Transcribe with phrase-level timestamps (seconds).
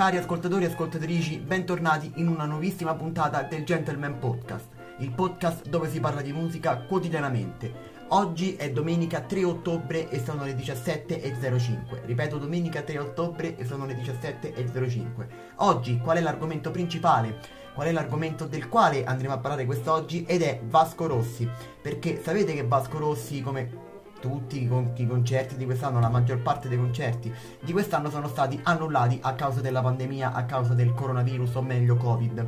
[0.00, 4.68] cari ascoltatori e ascoltatrici, bentornati in una nuovissima puntata del Gentleman Podcast,
[5.00, 7.70] il podcast dove si parla di musica quotidianamente.
[8.08, 12.06] Oggi è domenica 3 ottobre e sono le 17.05.
[12.06, 15.26] Ripeto, domenica 3 ottobre e sono le 17.05.
[15.56, 17.38] Oggi qual è l'argomento principale?
[17.74, 20.24] Qual è l'argomento del quale andremo a parlare quest'oggi?
[20.24, 21.46] Ed è Vasco Rossi.
[21.82, 23.89] Perché sapete che Vasco Rossi, come
[24.20, 28.28] tutti i, con- i concerti di quest'anno, la maggior parte dei concerti di quest'anno sono
[28.28, 32.46] stati annullati a causa della pandemia, a causa del coronavirus o meglio Covid.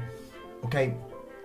[0.61, 0.95] Ok?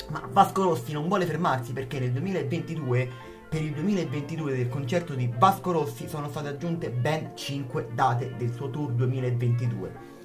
[0.09, 3.09] Ma Vasco Rossi non vuole fermarsi perché nel 2022,
[3.49, 8.53] per il 2022 del concerto di Vasco Rossi sono state aggiunte ben 5 date del
[8.53, 10.15] suo tour 2022.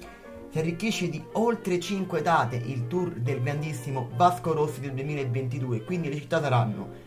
[0.49, 6.09] Si arricchisce di oltre 5 date il tour del grandissimo Vasco Rossi del 2022, quindi
[6.09, 7.02] le città saranno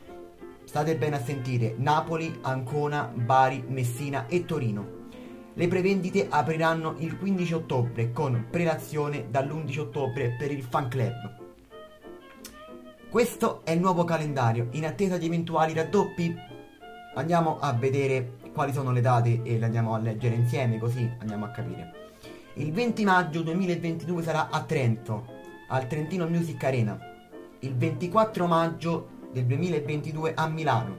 [0.67, 5.05] State bene a sentire Napoli, Ancona, Bari, Messina e Torino.
[5.55, 11.45] Le prevendite apriranno il 15 ottobre con prelazione dall'11 ottobre per il fan club.
[13.09, 16.37] Questo è il nuovo calendario, in attesa di eventuali raddoppi.
[17.15, 21.45] Andiamo a vedere quali sono le date e le andiamo a leggere insieme così andiamo
[21.45, 21.93] a capire.
[22.55, 25.27] Il 20 maggio 2022 sarà a Trento,
[25.69, 26.99] al Trentino Music Arena.
[27.61, 30.99] Il 24 maggio del 2022 a Milano.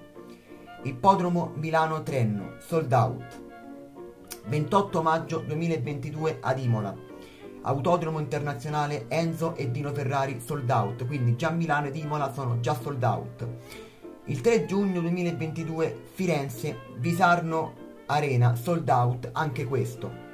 [0.84, 3.42] Ippodromo Milano-Trenno, sold out.
[4.46, 6.96] 28 maggio 2022 ad Imola.
[7.64, 12.76] Autodromo internazionale Enzo e Dino Ferrari sold out, quindi già Milano ed Imola sono già
[12.80, 13.48] sold out.
[14.26, 17.74] Il 3 giugno 2022 Firenze, Visarno
[18.06, 20.27] Arena sold out, anche questo.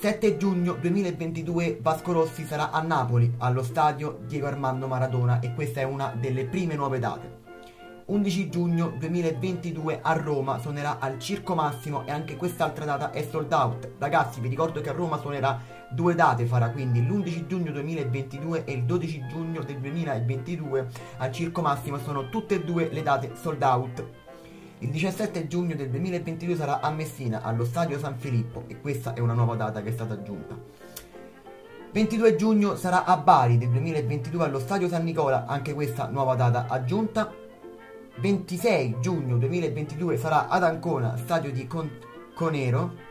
[0.00, 5.80] 7 giugno 2022 Vasco Rossi sarà a Napoli, allo stadio Diego Armando Maradona e questa
[5.80, 7.46] è una delle prime nuove date.
[8.04, 13.52] 11 giugno 2022 a Roma suonerà al Circo Massimo e anche quest'altra data è sold
[13.52, 13.90] out.
[13.98, 15.60] Ragazzi vi ricordo che a Roma suonerà
[15.90, 21.60] due date farà quindi l'11 giugno 2022 e il 12 giugno del 2022 al Circo
[21.60, 24.27] Massimo sono tutte e due le date sold out.
[24.80, 29.18] Il 17 giugno del 2022 sarà a Messina, allo Stadio San Filippo, e questa è
[29.18, 30.56] una nuova data che è stata aggiunta.
[31.90, 36.66] 22 giugno sarà a Bari del 2022 allo Stadio San Nicola, anche questa nuova data
[36.68, 37.34] aggiunta.
[38.20, 41.98] 26 giugno 2022 sarà ad Ancona, stadio di Con-
[42.36, 43.06] Conero.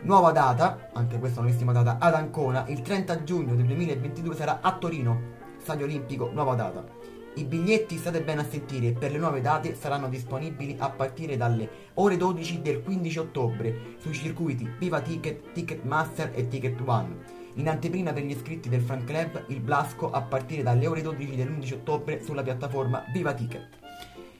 [0.00, 2.64] Nuova data, anche questa nuovissima data, ad Ancona.
[2.66, 5.20] Il 30 giugno del 2022 sarà a Torino,
[5.58, 6.97] stadio olimpico, nuova data.
[7.38, 11.70] I biglietti, state bene a sentire, per le nuove date saranno disponibili a partire dalle
[11.94, 17.16] ore 12 del 15 ottobre sui circuiti Viva Ticket, Ticketmaster e Ticket One.
[17.54, 21.36] In anteprima per gli iscritti del Fan Club, il Blasco a partire dalle ore 12
[21.36, 23.68] dell'11 ottobre sulla piattaforma Viva Ticket.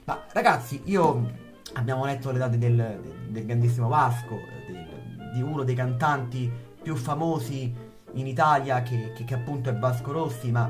[0.03, 1.31] Ma ragazzi, io
[1.75, 4.35] abbiamo letto le date del, del, del grandissimo Vasco,
[4.67, 7.73] del, di uno dei cantanti più famosi
[8.13, 10.69] in Italia che, che, che appunto è Vasco Rossi, ma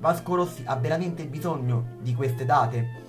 [0.00, 3.08] Vasco Rossi ha veramente bisogno di queste date?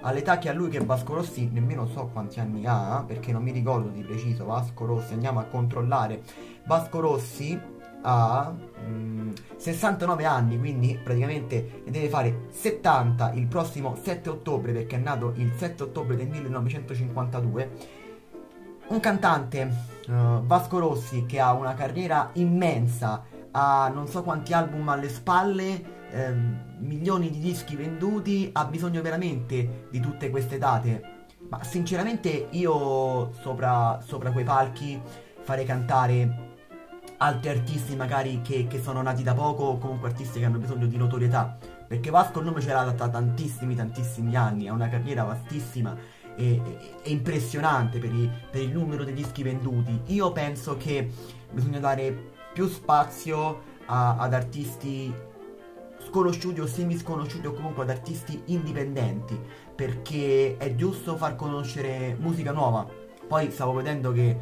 [0.00, 3.52] All'età che ha lui che Vasco Rossi nemmeno so quanti anni ha, perché non mi
[3.52, 6.20] ricordo di preciso Vasco Rossi, andiamo a controllare.
[6.66, 7.56] Vasco Rossi
[8.02, 8.52] ha
[8.84, 14.98] mm, 69 anni, quindi praticamente ne deve fare 70 il prossimo 7 ottobre, perché è
[14.98, 17.70] nato il 7 ottobre del 1952.
[18.88, 19.76] Un cantante,
[20.08, 23.22] uh, Vasco Rossi, che ha una carriera immensa,
[23.52, 29.86] ha non so quanti album alle spalle, ehm, milioni di dischi venduti, ha bisogno veramente
[29.90, 31.20] di tutte queste date.
[31.48, 35.00] Ma sinceramente io sopra, sopra quei palchi
[35.42, 36.50] farei cantare
[37.18, 40.86] altri artisti magari che, che, sono nati da poco o comunque artisti che hanno bisogno
[40.86, 41.56] di notorietà.
[41.86, 45.94] Perché Vasco il nome ce l'ha da tantissimi, tantissimi anni, ha una carriera vastissima
[46.36, 46.60] e,
[47.02, 50.00] e, impressionante per, i, per il numero di dischi venduti.
[50.06, 51.10] Io penso che
[51.50, 55.12] bisogna dare più spazio a, ad artisti
[56.12, 59.40] sconosciuti o semi sconosciuti o comunque ad artisti indipendenti
[59.74, 62.86] perché è giusto far conoscere musica nuova.
[63.26, 64.38] Poi stavo vedendo che,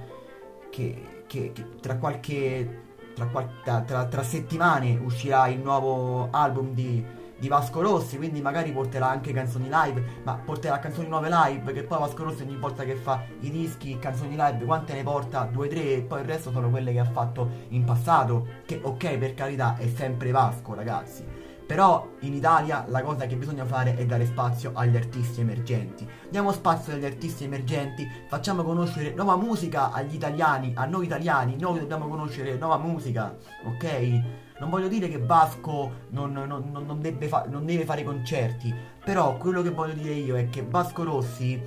[0.69, 3.31] che, che, che tra qualche tra,
[3.63, 7.05] tra, tra, tra, settimane uscirà il nuovo album di,
[7.39, 11.85] di, Vasco Rossi, quindi magari porterà anche canzoni live, ma porterà canzoni nuove live, che
[11.85, 15.45] poi Vasco Rossi ogni volta che fa i dischi, canzoni live, quante ne porta?
[15.45, 19.19] Due, tre, e poi il resto sono quelle che ha fatto in passato, che ok
[19.19, 21.40] per carità è sempre Vasco ragazzi
[21.71, 26.05] però in Italia la cosa che bisogna fare è dare spazio agli artisti emergenti.
[26.29, 31.79] Diamo spazio agli artisti emergenti, facciamo conoscere nuova musica agli italiani, a noi italiani, noi
[31.79, 33.37] dobbiamo conoscere nuova musica,
[33.67, 34.23] ok?
[34.59, 38.75] Non voglio dire che Vasco non, non, non, deve, fa- non deve fare concerti,
[39.05, 41.63] però quello che voglio dire io è che Vasco Rossi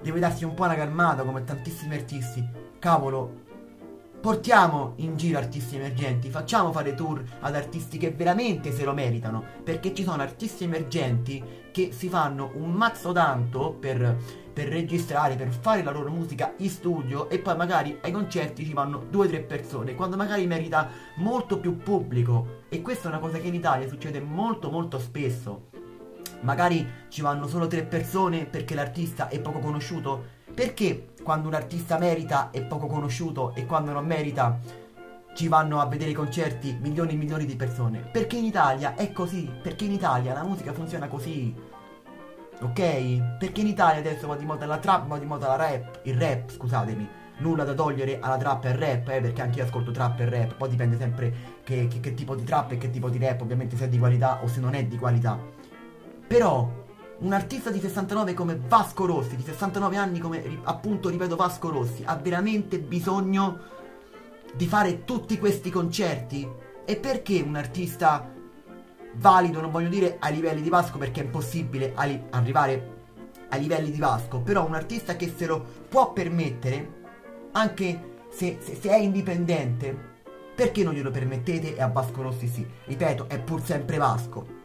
[0.00, 2.48] deve darsi un po' una calmata come tantissimi artisti.
[2.78, 3.46] Cavolo,
[4.20, 9.44] Portiamo in giro artisti emergenti, facciamo fare tour ad artisti che veramente se lo meritano,
[9.62, 14.16] perché ci sono artisti emergenti che si fanno un mazzo tanto per,
[14.52, 18.72] per registrare, per fare la loro musica in studio e poi magari ai concerti ci
[18.72, 20.88] vanno due o tre persone, quando magari merita
[21.18, 22.64] molto più pubblico.
[22.68, 25.68] E questa è una cosa che in Italia succede molto molto spesso.
[26.40, 31.98] Magari ci vanno solo tre persone perché l'artista è poco conosciuto, perché quando un artista
[31.98, 34.58] merita è poco conosciuto e quando non merita
[35.34, 37.98] ci vanno a vedere i concerti milioni e milioni di persone?
[37.98, 41.54] Perché in Italia è così, perché in Italia la musica funziona così.
[42.60, 43.36] Ok?
[43.38, 46.18] Perché in Italia adesso va di moda la trap, va di moda la rap, il
[46.18, 47.06] rap, scusatemi.
[47.40, 50.30] Nulla da togliere alla trap e al rap, eh, perché anche io ascolto trap e
[50.30, 53.42] rap, poi dipende sempre che, che, che tipo di trap e che tipo di rap,
[53.42, 55.38] ovviamente se è di qualità o se non è di qualità.
[56.26, 56.86] Però
[57.20, 62.02] un artista di 69 come Vasco Rossi, di 69 anni come appunto ripeto Vasco Rossi,
[62.04, 63.58] ha veramente bisogno
[64.54, 66.48] di fare tutti questi concerti?
[66.84, 68.32] E perché un artista
[69.14, 71.92] valido, non voglio dire ai livelli di Vasco perché è impossibile
[72.30, 72.96] arrivare
[73.48, 76.96] ai livelli di Vasco, però un artista che se lo può permettere,
[77.52, 80.16] anche se, se, se è indipendente,
[80.54, 82.66] perché non glielo permettete e a Vasco Rossi sì?
[82.84, 84.57] Ripeto, è pur sempre Vasco.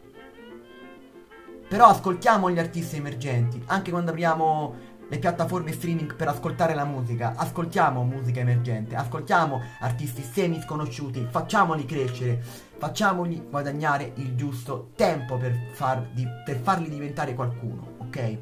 [1.68, 7.34] Però ascoltiamo gli artisti emergenti, anche quando apriamo le piattaforme streaming per ascoltare la musica,
[7.36, 12.42] ascoltiamo musica emergente, ascoltiamo artisti semi sconosciuti, facciamoli crescere,
[12.76, 18.38] facciamogli guadagnare il giusto tempo per, far di, per farli diventare qualcuno, ok?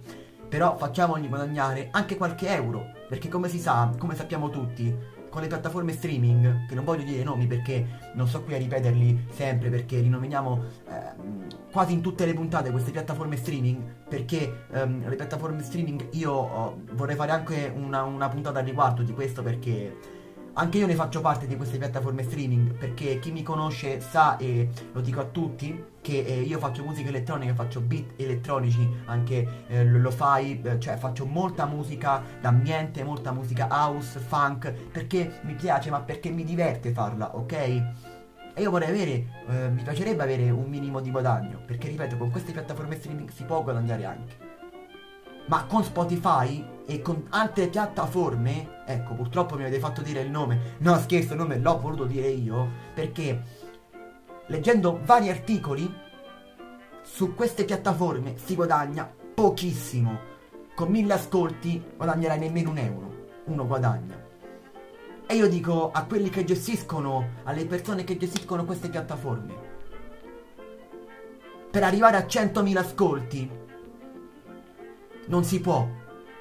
[0.49, 4.95] Però facciamogli guadagnare anche qualche euro, perché come si sa, come sappiamo tutti,
[5.33, 9.29] con le piattaforme streaming, che non voglio dire nomi perché non sto qui a ripeterli
[9.31, 15.09] sempre, perché li nominiamo eh, quasi in tutte le puntate queste piattaforme streaming, perché ehm,
[15.09, 19.43] le piattaforme streaming io oh, vorrei fare anche una, una puntata al riguardo di questo
[19.43, 20.21] perché
[20.55, 24.69] anche io ne faccio parte di queste piattaforme streaming perché chi mi conosce sa e
[24.93, 29.85] lo dico a tutti che eh, io faccio musica elettronica, faccio beat elettronici, anche eh,
[29.85, 35.91] lo fai, eh, cioè faccio molta musica d'ambiente, molta musica house, funk, perché mi piace
[35.91, 37.53] ma perché mi diverte farla, ok?
[38.55, 42.31] E io vorrei avere, eh, mi piacerebbe avere un minimo di guadagno, perché ripeto, con
[42.31, 44.52] queste piattaforme streaming si può guadagnare anche.
[45.47, 50.77] Ma con Spotify e con altre piattaforme, ecco, purtroppo mi avete fatto dire il nome.
[50.79, 53.43] No, scherzo, il nome l'ho voluto dire io, perché
[54.47, 55.93] leggendo vari articoli
[57.03, 60.31] su queste piattaforme si guadagna pochissimo.
[60.75, 63.11] Con mille ascolti guadagnerai nemmeno un euro.
[63.45, 64.21] Uno guadagna.
[65.27, 69.71] E io dico a quelli che gestiscono, alle persone che gestiscono queste piattaforme,
[71.71, 73.51] per arrivare a 100.000 ascolti
[75.27, 75.89] non si può.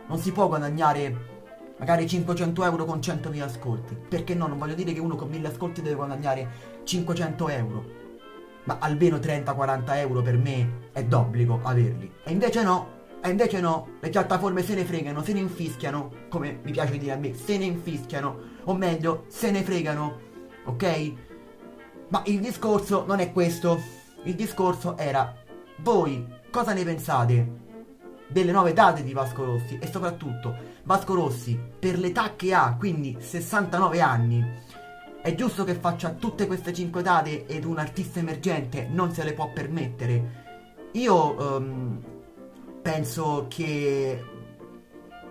[0.07, 1.29] Non si può guadagnare
[1.77, 3.95] magari 500 euro con 100.000 ascolti.
[3.95, 4.47] Perché no?
[4.47, 6.49] Non voglio dire che uno con 1000 ascolti deve guadagnare
[6.83, 7.85] 500 euro.
[8.65, 12.11] Ma almeno 30-40 euro per me è d'obbligo averli.
[12.23, 12.99] E invece no.
[13.21, 13.87] E invece no.
[13.99, 16.11] Le piattaforme se ne fregano, se ne infischiano.
[16.29, 18.37] Come mi piace dire a me, se ne infischiano.
[18.65, 20.19] O meglio, se ne fregano.
[20.65, 21.13] Ok?
[22.09, 23.79] Ma il discorso non è questo.
[24.23, 25.35] Il discorso era
[25.77, 27.60] voi cosa ne pensate
[28.31, 33.17] delle nuove date di Vasco Rossi e soprattutto Vasco Rossi per l'età che ha, quindi
[33.19, 34.59] 69 anni,
[35.21, 39.33] è giusto che faccia tutte queste 5 date ed un artista emergente non se le
[39.33, 40.39] può permettere?
[40.93, 42.01] Io um,
[42.81, 44.23] penso che,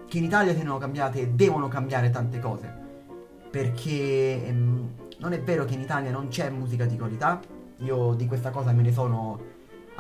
[0.07, 2.79] che in Italia siano cambiate, devono cambiare tante cose.
[3.51, 7.41] Perché um, non è vero che in Italia non c'è musica di qualità.
[7.79, 9.50] Io di questa cosa me ne sono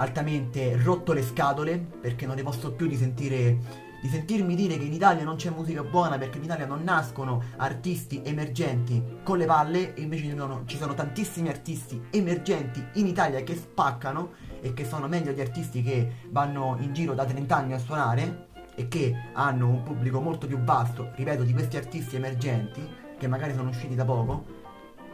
[0.00, 4.84] altamente rotto le scatole perché non ne posso più di sentire di sentirmi dire che
[4.84, 9.44] in Italia non c'è musica buona perché in Italia non nascono artisti emergenti con le
[9.44, 14.72] palle e invece ci sono, ci sono tantissimi artisti emergenti in Italia che spaccano e
[14.72, 18.88] che sono meglio di artisti che vanno in giro da 30 anni a suonare e
[18.88, 22.80] che hanno un pubblico molto più vasto, ripeto, di questi artisti emergenti
[23.18, 24.58] che magari sono usciti da poco.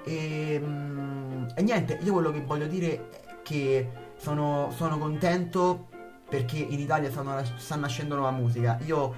[0.04, 5.88] E, mm, e niente, io quello che voglio dire è che sono, sono contento
[6.28, 8.78] perché in Italia stanno, sta nascendo nuova musica.
[8.84, 9.14] Io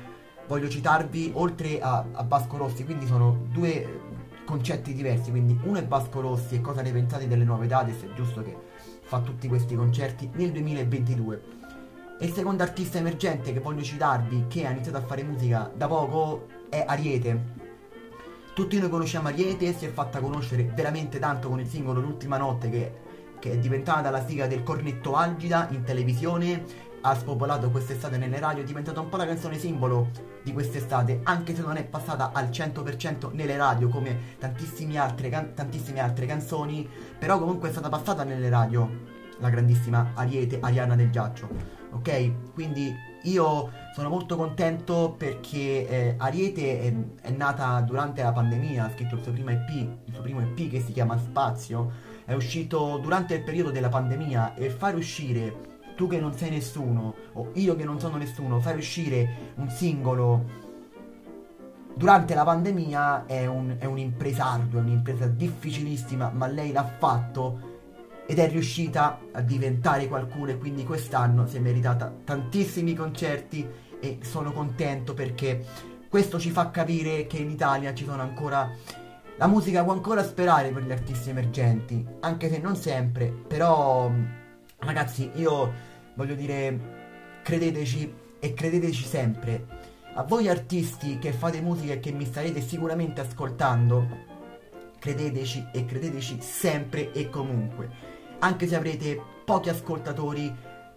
[0.47, 5.87] voglio citarvi, oltre a, a Vasco Rossi, quindi sono due concetti diversi, quindi uno è
[5.87, 8.57] Vasco Rossi e cosa ne pensate delle nuove date, se è giusto che
[9.02, 11.43] fa tutti questi concerti nel 2022.
[12.19, 15.87] E il secondo artista emergente che voglio citarvi, che ha iniziato a fare musica da
[15.87, 17.57] poco, è Ariete.
[18.55, 22.71] Tutti noi conosciamo Ariete, si è fatta conoscere veramente tanto con il singolo L'ultima notte
[22.71, 22.93] che
[23.38, 28.62] che è diventata la sigla del cornetto Algida in televisione, ha spopolato quest'estate nelle radio,
[28.62, 30.11] è diventata un po' la canzone simbolo
[30.42, 35.54] di quest'estate, anche se non è passata al 100% nelle radio come tantissime altre, can-
[35.54, 41.11] tantissime altre canzoni, però comunque è stata passata nelle radio la grandissima Ariete, Ariana del
[41.11, 41.49] Giaccio,
[41.92, 42.52] ok?
[42.54, 42.92] Quindi
[43.23, 49.16] io sono molto contento perché eh, Ariete è, è, nata durante la pandemia, ha scritto
[49.16, 49.68] il suo primo EP,
[50.04, 51.90] il suo primo EP che si chiama Spazio,
[52.29, 57.15] è uscito durante il periodo della pandemia e fare uscire tu che non sei nessuno
[57.33, 60.45] o io che non sono nessuno, fare uscire un singolo
[61.95, 67.77] durante la pandemia è, un, è un'impresa ardua, è un'impresa difficilissima, ma lei l'ha fatto
[68.27, 73.67] ed è riuscita a diventare qualcuno e quindi quest'anno si è meritata tantissimi concerti
[74.01, 75.65] e sono contento perché
[76.11, 78.71] questo ci fa capire che in Italia ci sono ancora
[79.38, 84.11] la musica può ancora sperare per gli artisti emergenti, anche se non sempre, però
[84.78, 85.73] ragazzi io
[86.14, 89.66] voglio dire, credeteci e credeteci sempre.
[90.14, 94.07] A voi artisti che fate musica e che mi starete sicuramente ascoltando,
[94.99, 97.88] credeteci e credeteci sempre e comunque.
[98.40, 100.52] Anche se avrete pochi ascoltatori,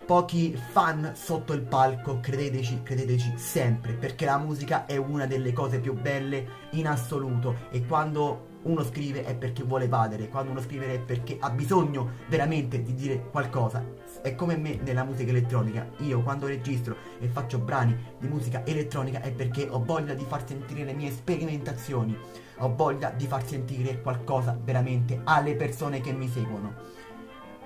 [0.05, 5.79] pochi fan sotto il palco, credeteci, credeteci sempre, perché la musica è una delle cose
[5.79, 10.93] più belle in assoluto e quando uno scrive è perché vuole evadere, quando uno scrive
[10.93, 13.83] è perché ha bisogno veramente di dire qualcosa.
[14.21, 15.89] È come me nella musica elettronica.
[15.99, 20.45] Io quando registro e faccio brani di musica elettronica è perché ho voglia di far
[20.45, 22.15] sentire le mie sperimentazioni.
[22.57, 26.99] Ho voglia di far sentire qualcosa veramente alle persone che mi seguono.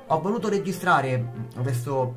[0.07, 2.15] Ho voluto registrare, adesso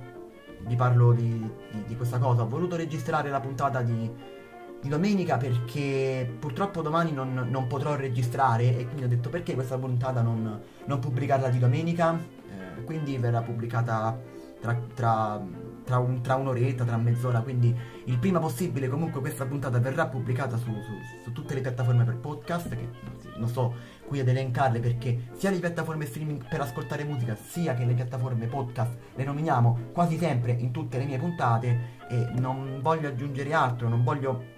[0.67, 4.37] vi parlo di, di, di questa cosa, ho voluto registrare la puntata di
[4.81, 9.77] di domenica perché purtroppo domani non, non, potrò registrare e quindi ho detto perché questa
[9.77, 14.17] puntata non, non pubblicarla di domenica, eh, quindi verrà pubblicata
[14.61, 15.41] tra, tra,
[15.85, 20.57] tra, un, tra, un'oretta, tra mezz'ora, quindi il prima possibile comunque questa puntata verrà pubblicata
[20.57, 20.93] su, su,
[21.25, 22.89] su tutte le piattaforme per podcast, che
[23.37, 23.75] non sto
[24.09, 28.47] qui ad elencarle perché sia le piattaforme streaming per ascoltare musica sia che le piattaforme
[28.47, 33.89] podcast le nominiamo quasi sempre in tutte le mie puntate e non voglio aggiungere altro,
[33.89, 34.57] non voglio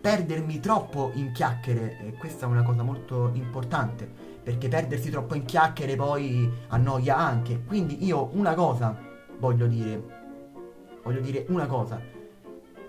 [0.00, 4.08] perdermi troppo in chiacchiere, e questa è una cosa molto importante,
[4.42, 7.62] perché perdersi troppo in chiacchiere poi annoia anche.
[7.64, 8.96] Quindi io una cosa
[9.38, 10.02] voglio dire,
[11.02, 12.15] voglio dire una cosa.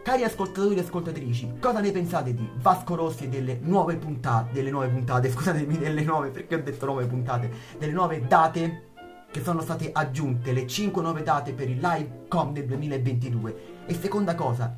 [0.07, 4.71] Cari ascoltatori e ascoltatrici, cosa ne pensate di Vasco Rossi e delle nuove puntate, delle
[4.71, 8.83] nuove puntate, scusatemi, delle nuove, perché ho detto nuove puntate, delle nuove date
[9.29, 13.83] che sono state aggiunte, le 5 nuove date per il live com del 2022.
[13.85, 14.77] E seconda cosa,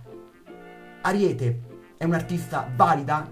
[1.01, 1.59] Ariete,
[1.95, 3.29] è un'artista valida?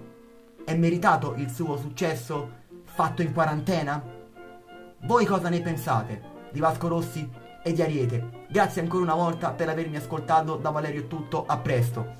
[0.64, 2.52] È meritato il suo successo
[2.84, 4.04] fatto in quarantena?
[5.02, 7.28] Voi cosa ne pensate di Vasco Rossi
[7.68, 8.46] e di Ariete?
[8.50, 12.16] Grazie ancora una volta per avermi ascoltato, da Valerio è tutto, a presto.